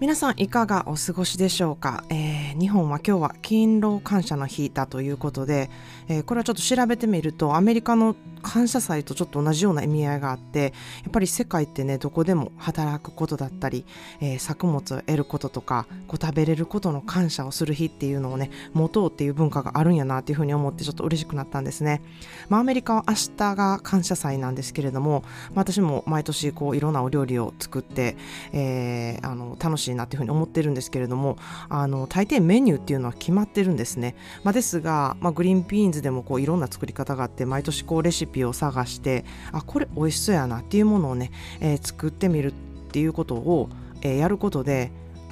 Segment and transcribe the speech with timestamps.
[0.00, 5.70] 皆さんいかがお過ごしでしょうか、えー、日本は今日は勤労感謝の日だということで、
[6.06, 13.84] えー、これはちょっと調べてみるとアメリカの感謝祭とちょっと同じような意味合いがあってやっぱり世界ってねどこでも働くことだったり、
[14.20, 22.02] えー、作物を得ることとかこう食べれることの感謝をする日っていうのをね持とうっていう文化があるんやなっていうふうに思ってちょっと嬉しくなったんですね、
[22.48, 28.16] まあ、アメリカは明日が感謝祭なんですけれども、まあ、私も毎年こういろんなお料理を作って、
[28.52, 31.36] えー、あの楽しいなっていうふうに思ってるんですけれども
[31.68, 34.14] あの大抵メニューっていうのは決まってるんですね、
[34.44, 42.54] まあ、ですが、まあ、グリーンピーンズでもこういろんな作り方があって毎年こうレシピを探してあこれ美味しそうやなっていうものをね、えー、作ってみるっ
[42.90, 43.68] ていうことを、
[44.02, 44.90] えー、やることで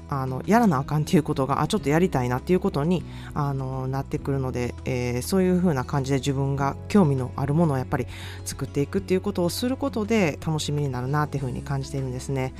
[0.08, 3.02] あのやらなあかんっていうことがあちょっとやりたいなっていうことに
[3.34, 8.06] あのなってくるので、えー、そういうふうな感じで自分が興味のあるものをやっぱり
[8.44, 12.54] 作っていくっていうことをすることで楽しみになるなっていうふうに感じているんですね。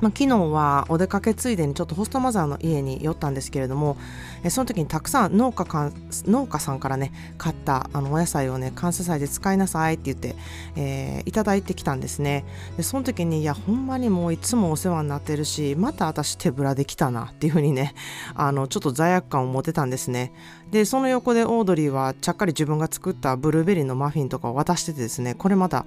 [0.00, 3.96] まあ、昨日はお出かけついでにちょっとホストマザーの家に寄ったんですけれども
[4.42, 5.92] えその時にたくさん農家か
[6.26, 10.36] 農家さんからね買ったあのお野菜をね感謝祭で使いなさいって言って、
[10.76, 12.44] えー、いただいてきたんですね。
[12.76, 17.94] でその時にいやほんまにもういつもお世話になってるしまた私手ぶらできたなっていうふうにね
[18.34, 20.32] あのちょっと罪悪感を持てたんですね。
[20.70, 25.86] でその横でオードリーはちゃっかり自分が作ったブルーベリーのマフィンとかを渡しててですねこれまた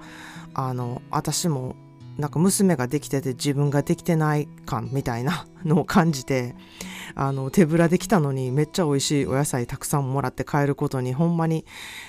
[0.54, 1.76] あの私も
[2.18, 6.56] なんか娘ができてて自分ができてない感みたいなのを感じて
[7.14, 11.64] あの手ぶらできたのにめっちゃ美味しいお野菜たくさんもらって帰ることにほんまに、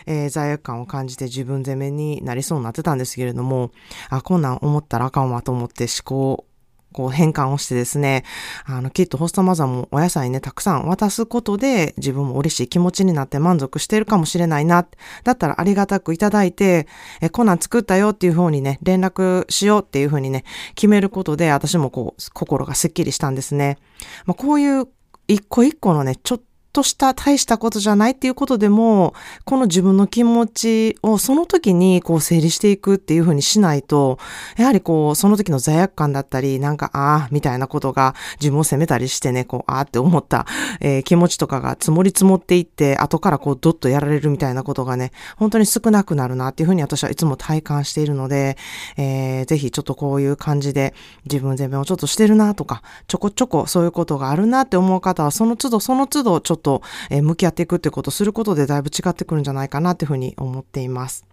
[0.07, 3.71] えー、罪悪感を感じて自分責めになりそうになってたんですけれども
[4.09, 6.45] あこんなん思ったらあかんわと思って思考
[6.91, 8.23] こう変換をしてですね、
[8.65, 14.87] あの、きっとホストマザーもお野菜ね、たくさん渡すことで自分も嬉しい気持ちになって満足してるかもしれないな。
[15.23, 16.87] だったらありがたくいただいて、
[17.21, 20.45] え、こんなん作ったよっていう風にね、連絡しようっていう風にね、
[20.75, 23.77] 決めることで私もこう、心がスッキリしたんですね。
[24.25, 24.87] まあ、こういう
[25.27, 26.41] 一個一個のね、ちょっ
[26.71, 29.13] とした大したことじゃないっていうことでも、
[29.45, 34.19] この自分の気持ちをその時にこう整理していくっていうふうにしないと、
[34.57, 40.45] やはりこう、その時の罪悪感だったり、なんか、ああ、みたいなことが自分を責めたりしてね、こう、ああって思った、
[40.79, 48.57] えー、気持ちとかが積もり積もっていって、後からこう、どっとやられるみたいなことがね、本当に少なくなるなっていうふうに私はいつも体感しているので、
[48.97, 50.93] えー、ぜひちょっとこういう感じで
[51.25, 61.25] 自分全面をちょっとしてるなとか、ちょこちょこそういうことがあるなって思う方は、その都度その都度ちょっとと、え向き合っていくってことをすることでだいぶ違ってくるんじゃないかなっていうふうに思っています。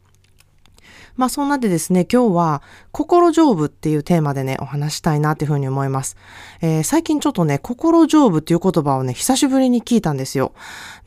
[1.17, 2.63] まあそんなでですね、今日は
[2.93, 6.17] 心丈夫っていうテーマでね、お話したいなっていうふうに思います。
[6.61, 10.53] えー、最近ちょっとね、心丈夫っていう言葉をね、久しぶりに聞いたんですよ。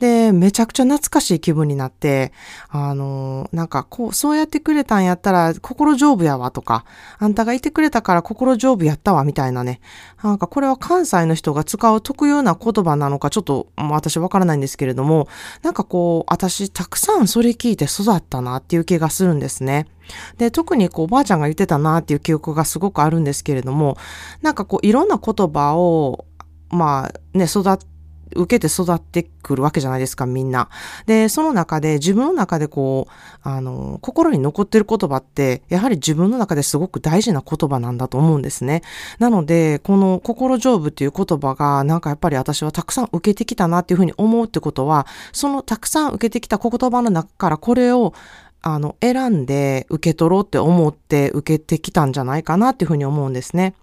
[0.00, 2.32] で、めちゃくちゃ懐かしい気分になって、
[2.68, 6.84] あのー、なんかこう、そうやってくれたんやったら心丈夫やわとか、
[7.18, 9.80] あんたがいてくれたから心丈夫やったわみたいなね、
[10.22, 15.28] なんかこれは関西の人が使う特有な言葉なのかちょっと私わからないんですけれども、
[15.62, 19.86] なんかこう、私たくさんそれ聞いて育ったなっていう気がするんですね。
[20.38, 23.96] で、特にこうおばあちゃんが言ってたなっていう記憶がすごくあるんですけれども、
[24.42, 26.26] なんかこういろんな言葉を、
[26.70, 27.90] まあね、育て
[28.34, 30.68] 受けて育ってくるわけじゃないですか、みんな。
[31.06, 33.12] で、その中で自分の中でこう、
[33.42, 38.82] あの、心に残ってる言葉って、やはり自分の中ですごく大事な言葉なんだと思うんですね。
[39.18, 48.14] なので、この心丈夫っていう言葉が、なんかやっぱり私はたくさん受けてきたなっていうふうに思うってことは、そのたくさん受けてきた言葉の中からこれを
[48.62, 53.74] あの、選んで受け取ろうって思って受けてきたんじゃないかなっていうふうに思うんですね。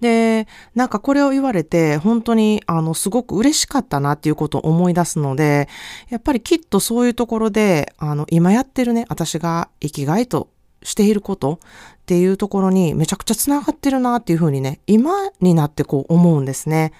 [0.00, 5.68] で、なんかこれを言われて、本当に、あの、すごく嬉しかったなっていうことを思い出すので、
[6.08, 10.50] やっぱりきっとそういうところで、あの、今やってるね、私が生きがいと
[10.82, 11.58] していることっ
[12.06, 16.92] ていうところにめちゃくちゃ繋がってるなっていうふうにね、今になってこう思うんですね。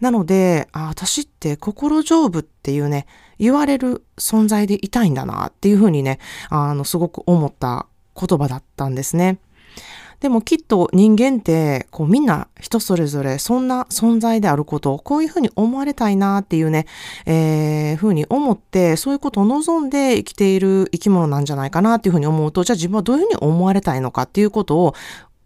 [0.00, 3.06] なので、あ私って心丈夫っていうね、
[3.38, 6.18] 言われる存在でいたいんだなっていうふうにね、
[6.48, 7.86] あの、すごく思った
[8.18, 9.38] 言葉だったんですね。
[10.22, 16.86] でもきっと人間ってこうみんな人それぞれそんな存在であることをこういうふうに思われたいなっていうね、
[17.26, 24.94] えー、ふうに思ってそういうことを望んで生きている生き物なんじゃないかなっていうふうに思うとじゃあ自分はどういうふうに思われたいのかっていうことを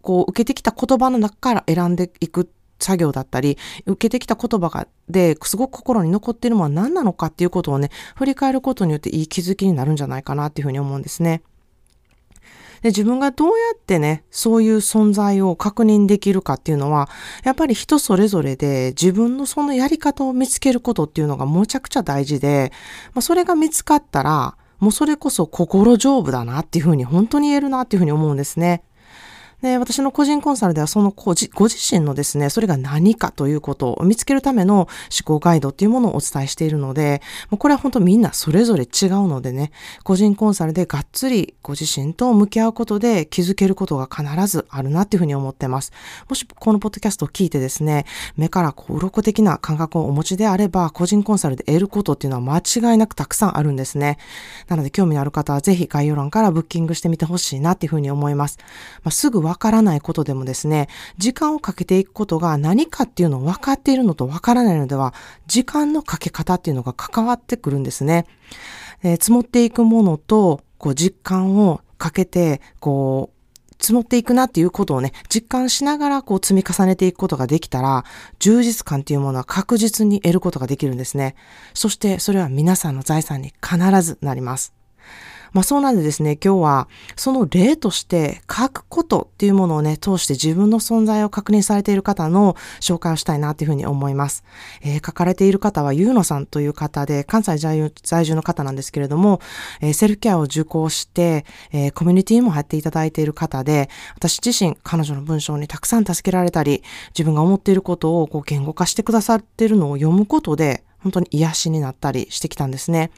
[0.02, 2.46] こう受けてきた言葉の中から選んでいくっ
[2.78, 11.42] 作業だったり、受けてきた言葉が、ですごく心に残っているものは何なのかっていうことをね、振り返ることによっていい気づきになるんじゃないかなっていうふうに思うんですね。
[12.82, 17.08] で自分がどうやってね、そういう存在を確認できるかっていうのは、
[17.42, 22.72] やっぱり人それぞれで自分のそのやり方を見つけることっていうのがむちゃくちゃ大事で、
[23.14, 28.82] まあ、それが見つかったら、もうそれこそ心丈夫だなっていうふうに本当に言えるなっていうふうに思うんですね。
[29.66, 34.88] で、私の個人コンサルではそのご自身のですね、それが何かということを見つけるための思
[35.24, 37.20] 考ガイドっていうものをお伝えしているので、
[37.50, 39.72] もうこれは本当みんなそれぞれ違うのでね、
[40.04, 45.92] 個人コンサルでがっつりご自身と向き合うことで気づけることが必ずあるなっていうふうに思ってます。
[46.28, 54.18] もしこのポッドキャストを聞いてですね、目からこう鱗的な感覚をお持ちであれば、個人コンサルで得ることっていうのは間違いなくたくさんあるんですね。
[54.68, 58.58] なので興味のある方はぜひ概要欄からブッキングしてみてほしいなっていうふうに思います。
[59.02, 60.88] まあ、すぐわからないことでもですね、
[61.18, 65.14] 時間をかけていくことが何かっていうのを分かっているのと分からないのでは、
[65.46, 68.26] 時間のかけ方っていうのが関わってくるんですね。
[69.02, 73.36] えー、積もっていくものと、こう実感をかけて、こう、
[73.78, 78.04] 積もっていくなっていうことをね、実感しながらこう積み重ねていくことができたら、
[78.38, 81.34] 充実感っていうものは確実に得ることができるんですね。
[81.74, 84.72] そしてそれは皆さんの財産に必ずなります。
[85.56, 94.44] まあそうなんでですね、今日はその例として書くことっていうものをね、通して自分の存在を確認されている方の紹介をしたいなというふうに思います。
[94.82, 99.40] えー、書かれている方はゆうのさんという方で、関西在住の方なんですけれども、
[99.80, 106.82] えー、セルフケアを受講して、えー、コミュニティにも入っていただいている方で、私自身彼女の文章にたくさん助けられたり、
[107.14, 113.10] 自分が思っていることをこう言語化してくださっているのを読むことで、本当に癒しになったりしてきたんですね。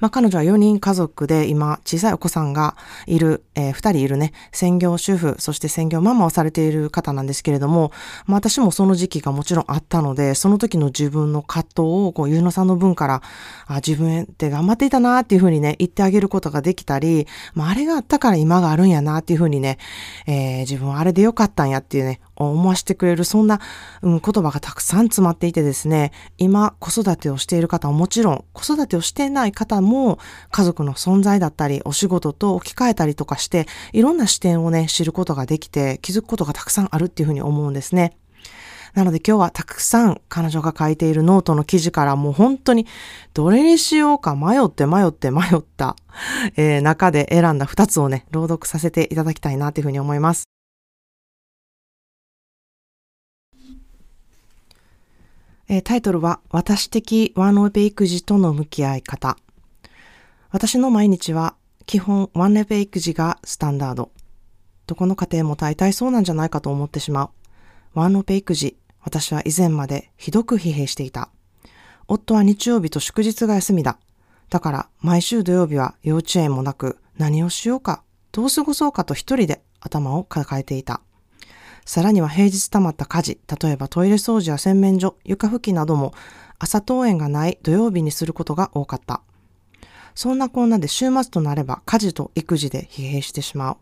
[0.00, 7.92] まあ、彼女は4人家族で今小さいお子さんがいる、えー、2人いるね、専業主婦、そして専業ママをされている方なんですけれども、
[8.26, 13.22] まあ、私もその時期がもちろんあったので、その時の自分の葛藤を、こう、ゆうのさんの分から、
[13.66, 19.78] あ、自分って頑張っていたなっていうふうにね、言ってあげることができたり、まあ、あれがあったから今があるんやなっていうふうにね、
[20.26, 23.60] えー、自分はあれでよかったんやっていうね、思わせてくれる、そんな、
[24.02, 30.18] うん、言葉がたくさん詰まっていてですね、今子育てをしている方はもちろん、子育てをしていない方も、
[30.50, 38.16] 家族の存在だったり、お仕事と置き換えたりとかして、いろんな視点をね、知ることができて、気づくことがたくさんあるっていうふうに思うんですね。
[38.94, 42.86] なので今日はたくさん彼女が書いているノートの記事からもう本当に
[43.34, 45.96] どれにしようか迷って迷って迷った、
[46.56, 50.47] 中で選んだ2つをね、朗読させていただきたいなというふうに思います。
[55.68, 59.36] えー、タイトルは、私的ワンオペ育児との向き合い方。
[60.50, 64.10] 私の毎日は、基本ワンオペ育児がスタンダード。
[64.86, 67.30] どこの家庭も大体そうなんじゃないかと思ってしまう。
[67.92, 71.28] ワンオペ育児、私は以前までひどく疲弊していた。
[72.06, 73.98] 夫は日曜日と祝日が休みだ。
[74.48, 81.02] だから毎週土曜日は幼稚園もなく何をしようか、どう過ごそうかと一人で頭を抱えていた。
[81.88, 86.12] さらには平日溜まった家事、例えばトイレ掃除や洗面所、床拭きなども
[86.58, 89.22] 朝登園がない土曜日にすることが多かった。
[90.14, 93.76] そんなこんなで週末となれば家事と育児で疲弊してしまう。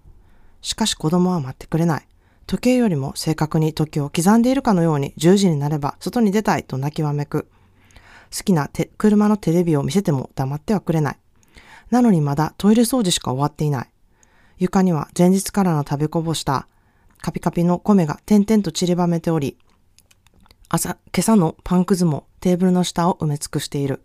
[0.62, 2.06] しかし子供は待ってくれない。
[2.46, 7.48] 時計よりも正確に時を刻んでいるかのように10時になれば外に出たいと泣きわめく。
[8.32, 11.18] 好きな車のテレビを見せても黙ってはくれない。
[11.90, 13.90] なのにまだトイレ掃除しか終わっていない。
[14.58, 16.68] 床には前日からの食べこぼした
[17.26, 19.58] カピカピの米が点々と散りばめており、
[20.68, 24.00] 朝、今朝のパンくずもテーブルの下を埋め尽くしている。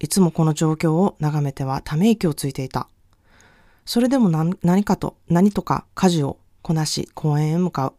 [0.00, 2.88] いつもこの状況を眺めてはため息をついていた。
[3.84, 7.94] それでも何かと、何とか家事をこなし公園へ向かう。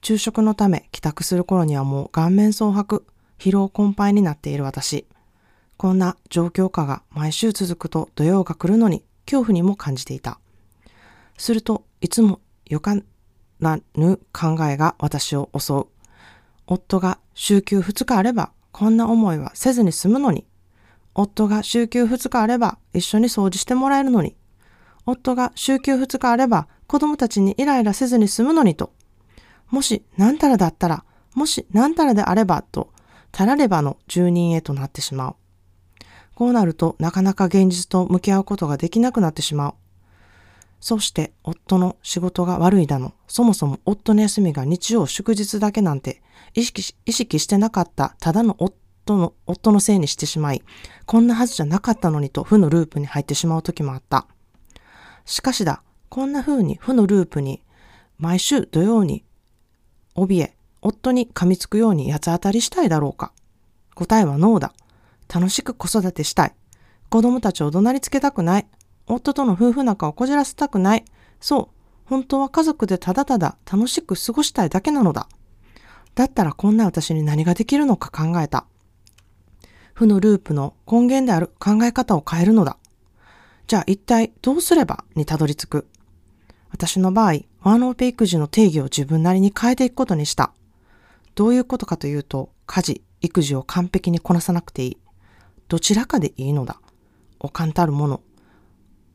[0.00, 3.04] 昼食のため帰宅する頃にはもう顔面蒼白、
[3.38, 5.04] 疲労困憊になっている私。
[5.76, 10.40] こんな状況下が毎週続くと土曜が来るのに恐怖にも感じていた。
[11.36, 13.04] するといつも予感
[13.60, 15.86] らぬ考えが私を襲う。
[16.66, 20.46] 夫が週休2日あればこんな思いはせずに済むのに。
[21.14, 24.36] 夫が週休2日あれば一緒に掃除してもらえるのに。
[25.06, 28.92] 夫が週休2日あれば子供たちにイライラせずに済むのにと。
[29.70, 32.92] もし何たらだったら、もし何たらであればと、
[33.30, 35.36] たらればの住人へとなってしまう。
[36.34, 39.74] こうなるとなかなか現実と向き合うことができなくなってしまう。
[40.80, 46.22] そして夫の仕事が悪いだの、そもそも夫の休みが日曜祝日だけなんて
[46.54, 50.62] 意識し意識してなかったただの夫の、夫のせいにしてしまい、
[51.06, 54.26] こんなはずじゃなかったのにと負のループに入ってしまう時もあった。
[55.24, 57.62] しかしだ、こんな風に負のループに
[58.18, 59.24] 毎週土曜に
[60.14, 63.32] 怯え、夫に噛みつくように八つ当たりしたいだろうか
[63.94, 64.72] 答えはノーだ。
[65.32, 66.54] 楽しく子育てしたい。
[67.10, 68.66] 子供たちを怒鳴りつけたくない。
[69.08, 71.04] 夫との夫婦仲をこじらせたくない。
[71.40, 71.74] そう。
[72.04, 75.28] 本当は家族でただただ楽しく過ごしたいだけなのだ。
[76.14, 78.66] だったらこんな私に何ができるのか考えた。
[79.94, 82.76] 負のループの根源である考え方を変えるのだ。
[83.66, 85.86] じゃあ一体どうすればにたどり着く？
[86.70, 90.52] 私の場合、ワンオペ育児の定義を自分なりに変えていくことにした。
[91.34, 94.98] どういうことかというと、家事、育児を完璧にこなさなくていい。
[95.68, 96.80] どちらかでいいのだ。
[97.38, 98.20] おかんたるもの。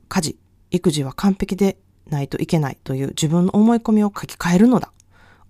[0.08, 0.38] 家事、
[0.72, 4.92] 育児は完璧でないといけないという自分の思い込みを書き換えるのだ。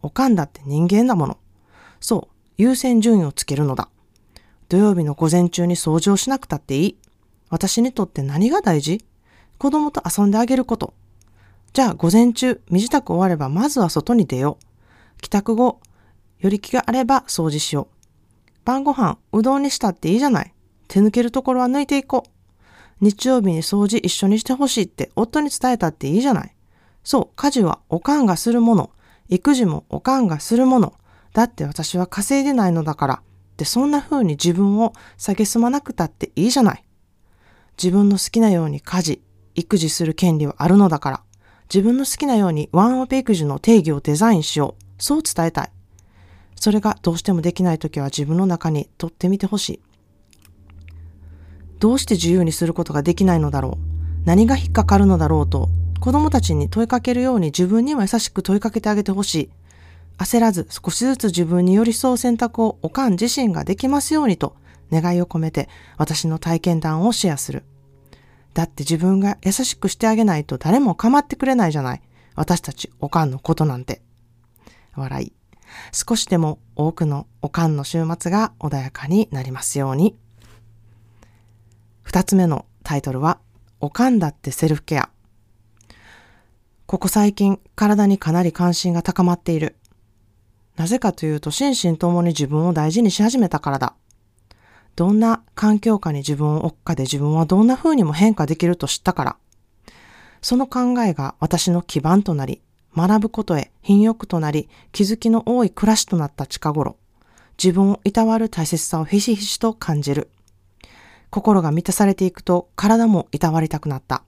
[0.01, 1.37] おかんだって人間だもの。
[1.99, 3.89] そう、優先順位をつけるのだ。
[4.69, 6.97] 土曜日の午前中に掃除をしなくたっていい。
[7.49, 9.05] 私にとって何が大事？
[9.57, 10.93] 子供と遊んであげること。
[11.73, 14.57] じゃあ午前中、身支度終わればまずは外に出よ
[15.17, 15.21] う。
[15.21, 15.79] 帰宅後、
[16.39, 17.95] より気があれば掃除しよう。
[18.65, 20.53] 晩ご飯、うどんにしたっていいじゃない。
[20.87, 22.29] 手抜けるところは抜いていこう。
[23.03, 26.55] 日曜日に掃除一緒にしてほしいって夫に伝えたっていいじゃない。
[27.03, 28.91] そう、家事はおかんがするもの。
[29.27, 30.93] 育児もおかんがするもの。
[31.33, 33.13] だって私は稼いでないのだから。
[33.15, 36.83] ってそんな風に自分を下げすまなくたっていいじゃない。
[37.77, 39.21] 自分の好きなように家事、
[39.53, 41.23] 育児する権利はあるのだから。
[41.73, 44.83] 自分の好きなようにワンオペ育児の定義をデザインしよう。
[44.97, 45.71] そう伝えたい。
[46.55, 49.81] それがどうしてもできないときは自分の中に取ってみてほしい。
[51.83, 53.77] どうして自由にすることができないのだろう？
[54.23, 55.67] 何が引っかかるのだろうと？
[55.99, 59.49] 子供たちに問いかけるように自分には優しく問いかけてあげてほしい。
[60.17, 64.55] 焦らず少しずつ自分に寄り添う選択をおかん自身ができますようにと
[64.93, 67.65] 願いを込めて私の体験談をシェアする。
[68.53, 72.01] だって自分が優しくしてあげないと誰も構ってくれないじゃない。
[72.35, 74.01] 私たちおかんのことなんて。
[74.95, 75.33] 笑い。
[75.91, 80.15] 少しでも多くのおかんの週末が穏やかになりますように。
[82.13, 83.39] 二つ目のタイトルは、
[83.79, 85.09] おかんだってセルフケア。
[86.85, 89.77] ここ最近、体にかなり関心が高まっている。
[90.75, 93.95] なぜかというと、心身ともに自分を大事にし始めたからだ。
[94.95, 99.37] どんな環境下に自分を置くかで自分はどんな風にも変化できると知ったから。
[100.43, 102.61] その考えが私の基盤となり、
[102.95, 106.95] 学ぶことへ品欲となり、気づきの多い暮らしとなった近頃、
[107.57, 110.29] 自分をいたわる大切さをひしひしと感じる。
[111.33, 114.21] 心が満たされていくと体もいたわりたくなった。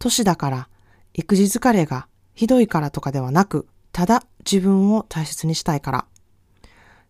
[0.00, 0.68] 年だから
[1.14, 6.06] 育児疲れがひどいからとかではなく、ただ自分を大切にしたいから。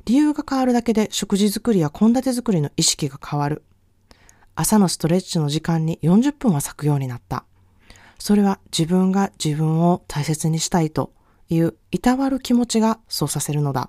[0.04, 3.62] 理由が変わるだけで食事作りや献立作りの意識が変わる。
[4.56, 7.46] 朝のストレッチの時間に40分は咲くようになった。
[8.18, 11.14] それは自分が自分を大切にしたいと
[11.48, 13.88] いういたわる気持ちがそうさせるのだ。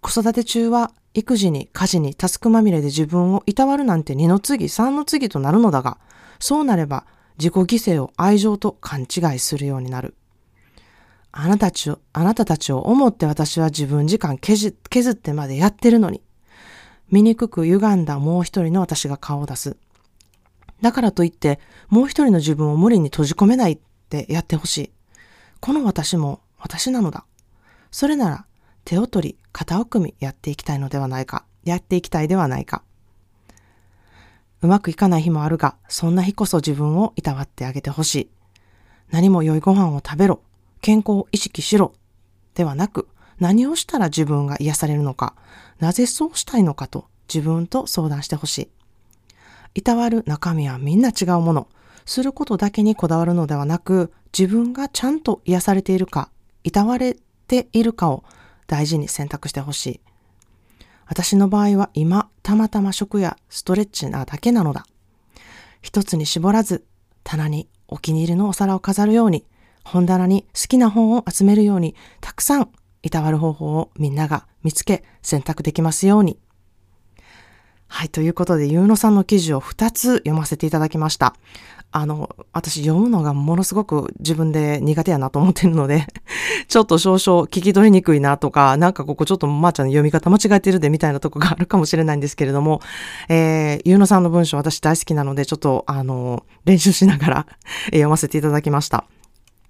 [0.00, 5.98] 子育て中は育児に家事にタスクまみれで自分をいたわるなんて二の次三の次となるのだが、
[6.38, 7.04] そうなれば
[7.38, 7.64] 自己犠
[7.94, 10.14] 牲を愛情と勘違いするようになる。
[11.32, 14.70] あなたたちを、あなたたちを思って私は自分時間削
[15.10, 16.22] ってまでやってるのに、
[17.10, 19.76] 醜く歪んだもう一人の私が顔を出す。
[20.80, 24.92] だからといって、もう一人の自分を無理に閉じ込めないってやってほしい。
[25.60, 27.24] この私も私なのだ。
[27.90, 28.46] それなら
[28.84, 32.82] 手を取り、肩を組みやっていきたいのではないか、やっていきたいではないか。
[34.62, 38.30] うまくいかない日もあるが、そんな日こそ自分をいたわってあげてほしい。
[39.10, 40.40] 何も良いご飯を食べろ、
[40.80, 41.92] 健康を意識しろ、
[42.54, 43.08] ではなく、
[43.38, 45.34] 何をしたら自分が癒されるのか、
[45.78, 48.68] なぜそうしたいのかと自分と相談してほしい。
[49.74, 51.68] いたわる中身はみんな違うもの。
[52.04, 56.30] することだけにこだわるのではなく、自分がちゃんと癒されているか、
[56.64, 58.24] いたわれているかを
[58.70, 60.00] 大事に選択してほしい。
[61.06, 64.86] 私の場合は今、たまたま食やストレッチなだけなのだ。
[65.82, 66.86] 一つに絞らず、
[67.24, 69.44] 棚にお気に入りのお皿を飾るように、
[69.82, 72.70] 本棚に好きな本を集めるように、たくさん
[73.02, 76.38] いたわる方法をみんなが見つけ選択できますように。
[77.92, 81.34] はい、ということで、ゆうのさんの記事を2つ読ませていただきました。
[81.90, 86.06] あの、私読むのがものすごく自分で苦手やなと思ってるので
[86.68, 92.80] ちょっと少々聞き取りにくいなとか、なんかここちょっとまーちゃんの読み方間違えてるでみたいなとこがあるかもしれないんですけれども、
[93.28, 97.46] えー、ゆうのさんの文章私大好きなので、ちょっとあの、練習しながら
[97.90, 99.04] 読ませていただきました。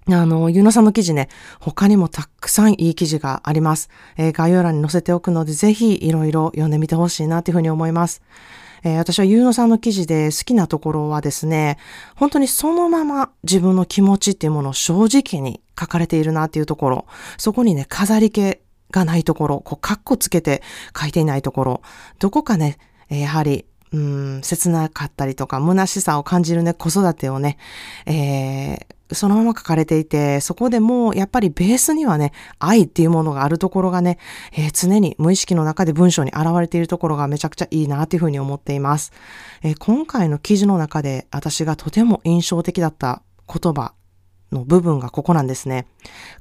[0.09, 1.29] あの、ゆうのさんの記事ね、
[1.59, 3.89] 他にもたくさんいい記事があります。
[4.17, 8.21] えー、概要欄に載せておくので、ぜひいろいろ読んでみてほしいなというふうに思います。
[8.83, 11.77] えー、私はゆうのさんの記事で好きなところはですね、
[12.15, 17.05] 本当にそのまま自分の気持ちっていうものを正直に書かれているなっていうところ、
[17.37, 18.57] そこにね、飾り気
[18.89, 20.63] がないところ、こう、カッコつけて
[20.99, 21.81] 書いていないところ、
[22.17, 22.79] どこかね、
[23.09, 27.57] やはりうん、切なかったりとか、虚しさを感じるね、子育てをね、
[28.05, 34.17] えー、そのまま書かれていて、そこでもうやっぱりベースにはね、愛っていうものがあるところがね、
[34.53, 39.11] えー、常に無意識の中で文章に現れているところがめちゃくちゃいいなっていうふうに思っています。
[39.63, 43.93] えー、今回の記事の中で私がとても印象的だった言葉
[44.51, 45.87] の部分がここなんですね。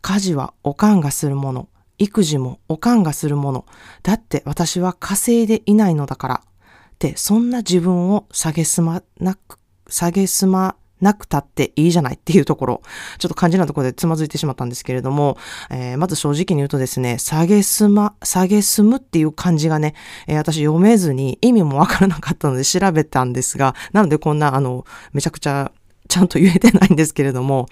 [0.02, 1.68] 家事はおかんがするもの。
[1.98, 3.66] 育児もおかんがするもの。
[4.02, 6.42] だって私は稼いでいないのだから。
[6.44, 9.58] ってそんな自分を下げすまなく、
[9.88, 12.82] 下げすまなくたっていいじゃないっていうところ、
[13.18, 15.38] ちょっと肝心なところでつまずいてしまったんですけれども、
[15.70, 19.94] えー、まず正直に言うとですね、下げすま、下げすむっていう漢字がね、
[20.26, 25.72] えー、私読めずに意味もわからなかったので調べたんですが、なのでこんなあの、めちゃくちゃ
[26.10, 27.68] ちゃんと言えてないんですけれども、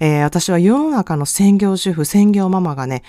[0.00, 3.02] えー、私は世の中の専業主婦、専業ママがね、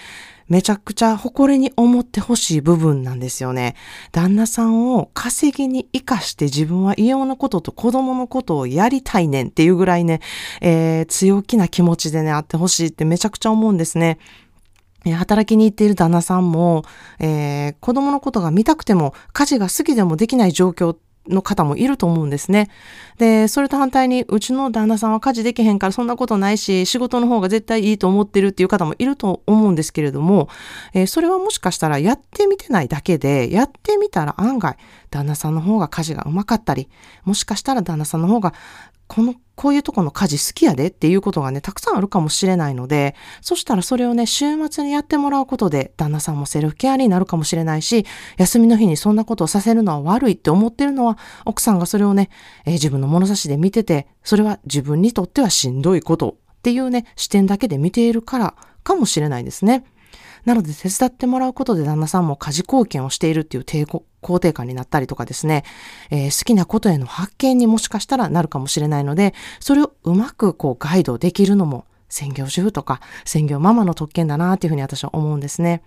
[0.48, 3.76] めちゃくちゃ誇りに思ってほしい部分なんですよね。
[4.12, 10.20] 旦那さんを稼ぎに活かして自分は家のことと子供のことをやりたいねんっていうぐらいね、
[10.62, 14.18] えー、強気な気持ちでね、あってほしいってめちゃくちゃ思うんですね。
[15.12, 16.84] 働きに行っている旦那さんも、
[17.20, 20.96] えー、子供のことが見たくても家事が好きでもできない状況
[21.27, 22.70] の方もいると思うんですね。
[23.18, 30.50] で、それと反対に、うちの旦那さんは家事できへんからそんなことないし、仕事の方が絶対いいと思ってるっていう方もいると思うんですけれども、
[30.94, 34.77] えー、それはもしかしたらやってみてないだけで、やってみたら案外、
[35.12, 36.89] 旦那さんの方が家事がうまかったり、
[37.24, 38.53] もしかしたら旦那さんの方が
[39.13, 52.32] この、こういうとこの家事好きやでっていうことがね、たくさんあるかもしれないので、そしたらそれをね、週末にやってもらうことで、旦那さんもセルフケアになるかもしれないし、休みの日にそんなことをさせるのは悪いって思ってるのは、奥さんがそれをね、
[52.65, 59.86] えー、自分の物差しで見てて、それは自分にとってはしんどいことっていうね、視点だけで見ているからかもしれないですね。
[60.45, 65.63] なので手伝ってもらうことで旦那さんも家事貢献をしているっていう抵抗肯定感になったりとかですね、
[66.10, 75.84] えー、好きなことへの発見にもしかしたらなるかもしれないので、それをうまくこうガイドできるのも専業主婦とか専業ママの特権だなっていうふうに私は思うんですね。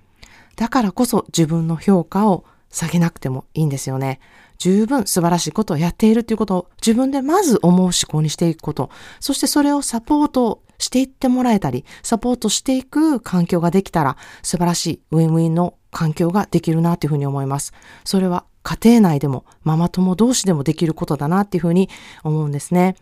[0.56, 4.20] だからこそ自分の評価を下げなくてもいいんですよね。
[4.58, 8.90] 十分素晴らしいことをやっているということを自分でまず思う思考にしていくこと、
[9.20, 17.72] そしてそれをサポートしていってもらえたり、サポートしていく環境ができたら素晴らしいウィンウィンの環境ができるなというふうに思います。
[18.04, 21.88] それは家庭内でもママ友同士でもできることだなっていうふうに
[22.24, 22.96] 思うんですね。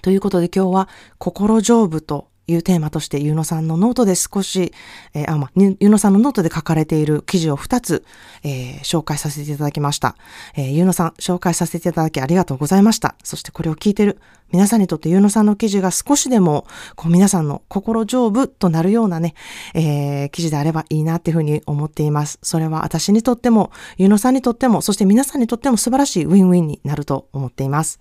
[0.00, 4.72] ということで今日は心丈夫というテーマとして、ゆうのさんのノートで少し、
[5.14, 8.04] えー、あ、ま、ゆうのさんのノートで書かれている記事を2つ、
[8.42, 10.16] えー、紹介させていただきました。
[10.56, 13.14] えー、ゆうのさん、紹介させていただきありがとうございました。
[13.22, 14.18] そしてこれを聞いている
[14.52, 19.34] 皆さんにとってゆうのさんの記事が少しでも、こう皆さんの心丈夫となるようなね、
[19.74, 22.38] えー、記事であればいいなっていうふうに思っています。
[22.42, 27.98] それは私にとっても、ゆうのさんにとっても、そして皆さんにとっても素晴らしいウィンウィンになると思っています。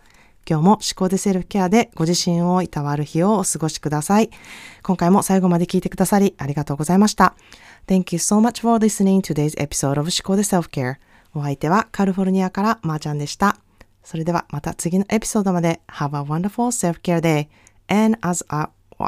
[0.49, 4.29] 今日も思考でセルフケアでご自身をいたわる日をお過ごしください。
[4.83, 7.35] 今回も最後まで聞いてくださりありがとうございました。
[7.87, 10.97] Thank you so much for listening today's episode of 思考でセルフケア。
[11.33, 13.57] お相手はカルフォルニアからまーちゃんでした。
[14.03, 15.81] それではまた次のエピソードまで。
[15.87, 17.47] Have a wonderful self-care day.
[17.87, 18.43] And as,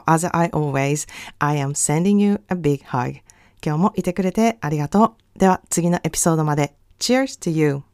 [0.06, 1.08] as I always,
[1.39, 3.22] I am sending you a big hug.
[3.65, 5.39] 今日もいてくれてありがとう。
[5.39, 6.74] では次のエピソードまで。
[7.00, 7.93] Cheers to you!